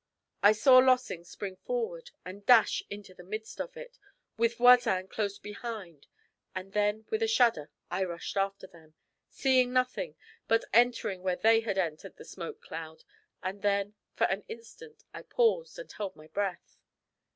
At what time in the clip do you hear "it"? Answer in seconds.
3.77-3.99